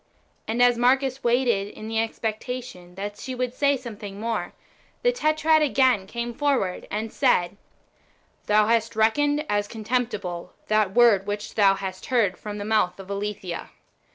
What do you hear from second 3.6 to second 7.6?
something more, the Tetrad again came forward and said,"